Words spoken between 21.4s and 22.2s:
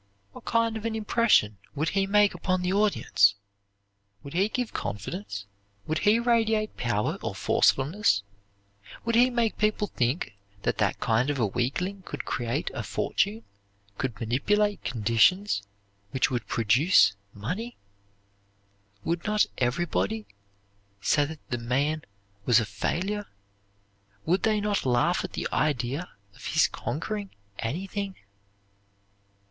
the man